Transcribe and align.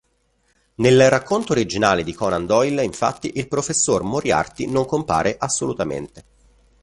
Nel 0.77 1.09
racconto 1.11 1.51
originale 1.51 2.03
di 2.03 2.11
Conan 2.11 2.47
Doyle, 2.47 2.83
infatti, 2.83 3.33
il 3.35 3.47
professor 3.47 4.01
Moriarty 4.01 4.65
non 4.65 4.85
compare 4.87 5.35
assolutamente. 5.37 6.25